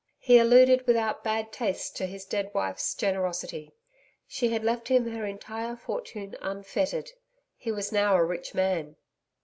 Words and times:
He 0.17 0.39
alluded 0.39 0.87
without 0.87 1.23
bad 1.23 1.51
taste 1.53 1.95
to 1.97 2.07
his 2.07 2.25
dead 2.25 2.49
wife's 2.55 2.95
generosity. 2.95 3.75
She 4.27 4.49
had 4.49 4.63
left 4.63 4.87
him 4.87 5.05
her 5.11 5.27
entire 5.27 5.75
fortune 5.75 6.35
unfettered. 6.41 7.11
He 7.55 7.71
was 7.71 7.91
now 7.91 8.15
a 8.15 8.25
rich 8.25 8.55
man. 8.55 8.95